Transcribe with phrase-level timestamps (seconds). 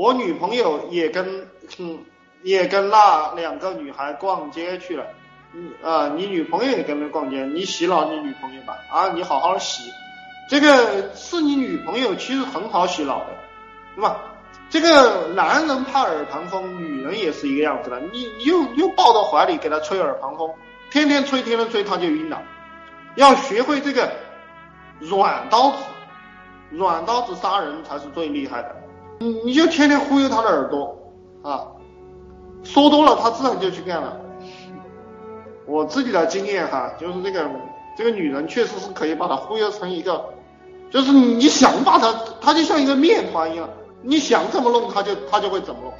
[0.00, 1.46] 我女朋友也跟
[1.78, 1.98] 嗯
[2.42, 5.04] 也跟那两个女孩逛街去了，
[5.52, 8.78] 嗯啊，你女朋友也跟着逛街，你洗脑你女朋友吧。
[8.90, 9.82] 啊，你好好洗，
[10.48, 13.36] 这个是你女朋友其实很好洗脑的，
[13.94, 14.22] 对吧？
[14.70, 20.50] 这个男人怕耳旁风，女人也是一个样子的，你你又又抱到怀里给他吹耳旁风，
[20.90, 22.42] 天天吹天天吹他就晕了，
[23.16, 24.10] 要学会这个
[24.98, 25.76] 软刀子，
[26.70, 28.76] 软刀子杀人才是最厉害的。
[29.20, 30.96] 你你就天天忽悠他的耳朵
[31.42, 31.66] 啊，
[32.62, 34.18] 说多了他自然就去干了。
[35.66, 37.48] 我自己的经验哈，就是这个
[37.98, 40.24] 这个女人确实是可以把她忽悠成一个，
[40.90, 43.68] 就是你想把她，她就像一个面团一样，
[44.00, 45.92] 你想怎么弄她就她就会怎么弄。